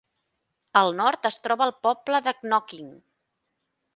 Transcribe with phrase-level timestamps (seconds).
[0.79, 2.91] Al nord es troba el poble de Knockin.